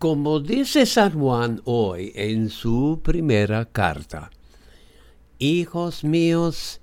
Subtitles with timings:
[0.00, 4.30] Como dice San Juan hoy en su primera carta,
[5.38, 6.80] Hijos míos,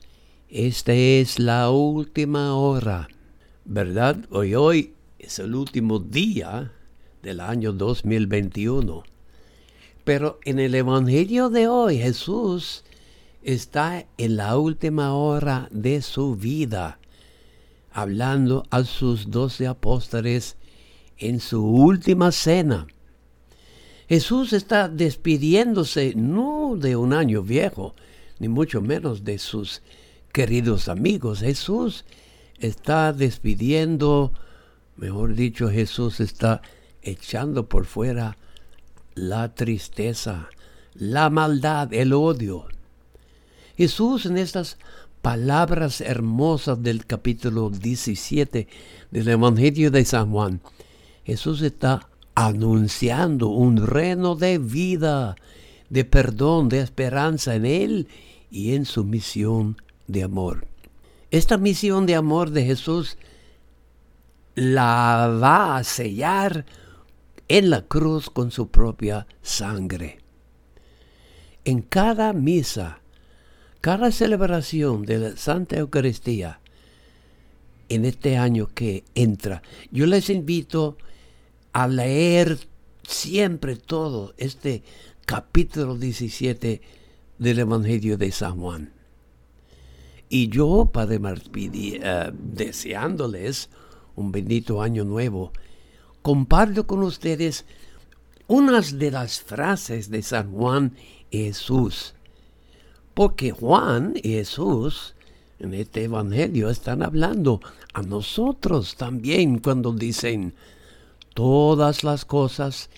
[0.50, 3.08] esta es la última hora,
[3.66, 4.20] ¿verdad?
[4.30, 6.72] Hoy hoy es el último día
[7.24, 9.04] del año 2021.
[10.04, 12.84] Pero en el Evangelio de hoy Jesús
[13.42, 17.00] está en la última hora de su vida,
[17.92, 20.56] hablando a sus doce apóstoles
[21.18, 22.86] en su última cena.
[24.08, 27.94] Jesús está despidiéndose no de un año viejo,
[28.40, 29.82] ni mucho menos de sus
[30.32, 31.40] queridos amigos.
[31.40, 32.06] Jesús
[32.60, 34.32] está despidiendo,
[34.96, 36.62] mejor dicho, Jesús está
[37.02, 38.38] echando por fuera
[39.14, 40.50] la tristeza,
[40.94, 42.66] la maldad, el odio.
[43.76, 44.78] Jesús en estas
[45.22, 48.68] palabras hermosas del capítulo 17
[49.12, 50.62] del Evangelio de San Juan,
[51.26, 52.08] Jesús está
[52.40, 55.38] anunciando un reino de vida,
[55.90, 58.08] de perdón, de esperanza en Él
[58.52, 60.68] y en su misión de amor.
[61.32, 63.18] Esta misión de amor de Jesús
[64.54, 66.68] la va a sellar
[67.48, 70.20] en la cruz con su propia sangre.
[71.66, 73.00] En cada misa,
[73.82, 76.60] cada celebración de la Santa Eucaristía,
[77.90, 80.98] en este año que entra, yo les invito
[81.78, 82.58] a leer
[83.08, 84.82] siempre todo este
[85.28, 86.82] capítulo 17
[87.38, 88.94] del Evangelio de San Juan.
[90.28, 93.70] Y yo, Padre Martí, uh, deseándoles
[94.16, 95.54] un bendito año nuevo,
[96.24, 97.64] comparto con ustedes
[98.48, 100.96] unas de las frases de San Juan
[101.30, 102.16] y Jesús.
[103.14, 105.14] Porque Juan y Jesús
[105.60, 107.62] en este Evangelio están hablando
[107.94, 110.56] a nosotros también cuando dicen,
[111.38, 112.90] todas las cosas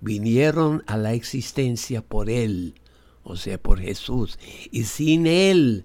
[0.00, 2.74] vinieron a la existencia por Él,
[3.22, 4.36] o sea, por Jesús.
[4.72, 5.84] Y sin Él,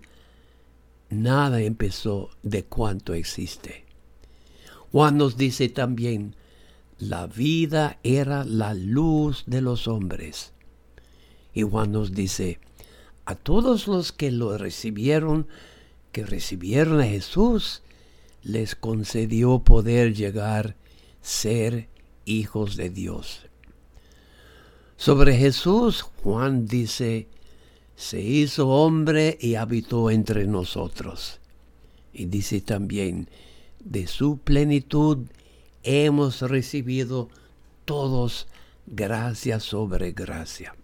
[1.11, 3.85] nada empezó de cuanto existe.
[4.91, 6.35] Juan nos dice también,
[6.97, 10.53] la vida era la luz de los hombres.
[11.53, 12.59] Y Juan nos dice,
[13.25, 15.45] a todos los que lo recibieron,
[16.11, 17.83] que recibieron a Jesús,
[18.41, 20.75] les concedió poder llegar
[21.21, 21.87] ser
[22.25, 23.47] hijos de Dios.
[24.97, 27.27] Sobre Jesús, Juan dice,
[27.95, 31.39] se hizo hombre y habitó entre nosotros.
[32.13, 33.29] Y dice también,
[33.79, 35.27] de su plenitud
[35.83, 37.29] hemos recibido
[37.85, 38.47] todos
[38.87, 40.75] gracia sobre gracia.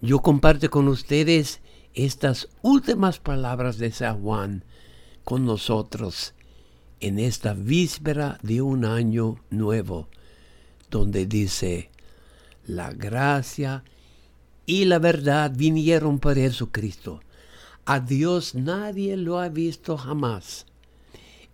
[0.00, 1.60] Yo comparto con ustedes
[1.94, 4.64] estas últimas palabras de San Juan
[5.24, 6.34] con nosotros
[7.00, 10.08] en esta víspera de un año nuevo
[10.90, 11.90] donde dice,
[12.66, 13.84] la gracia
[14.66, 17.20] y la verdad vinieron por Jesucristo.
[17.86, 20.66] A Dios nadie lo ha visto jamás.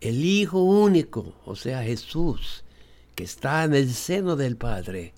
[0.00, 2.64] El Hijo único, o sea Jesús,
[3.14, 5.14] que está en el seno del Padre,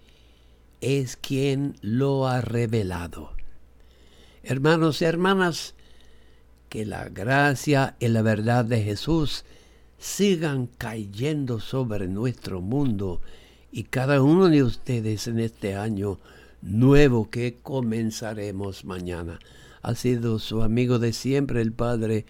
[0.80, 3.32] es quien lo ha revelado.
[4.42, 5.74] Hermanos y hermanas,
[6.68, 9.44] que la gracia y la verdad de Jesús
[9.98, 13.22] sigan cayendo sobre nuestro mundo
[13.76, 16.18] y cada uno de ustedes en este año
[16.62, 19.38] nuevo que comenzaremos mañana.
[19.82, 22.24] Ha sido su amigo de siempre, el Padre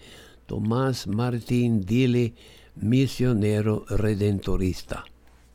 [0.45, 2.33] Tomás Martín Dile,
[2.75, 5.05] misionero redentorista.